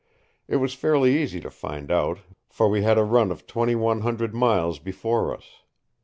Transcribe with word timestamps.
It 0.47 0.55
was 0.55 0.73
fairly 0.73 1.15
easy 1.15 1.39
to 1.41 1.51
find 1.51 1.91
out, 1.91 2.21
for 2.49 2.67
we 2.67 2.81
had 2.81 2.97
a 2.97 3.03
run 3.03 3.31
of 3.31 3.45
twenty 3.45 3.75
one 3.75 4.01
hundred 4.01 4.33
miles 4.33 4.79
before 4.79 5.31
us. 5.31 5.61